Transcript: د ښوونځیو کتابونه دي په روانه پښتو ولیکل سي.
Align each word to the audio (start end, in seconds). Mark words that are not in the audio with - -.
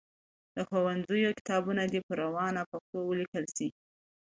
د 0.55 0.57
ښوونځیو 0.67 1.35
کتابونه 1.39 1.83
دي 1.91 1.99
په 2.07 2.13
روانه 2.23 2.61
پښتو 2.71 2.97
ولیکل 3.09 3.45
سي. 3.55 3.67